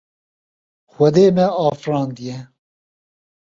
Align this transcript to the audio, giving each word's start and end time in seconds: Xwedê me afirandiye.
Xwedê 0.93 1.25
me 1.35 1.45
afirandiye. 1.69 2.37